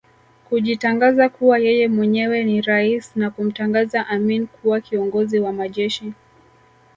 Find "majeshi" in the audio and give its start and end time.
5.53-6.13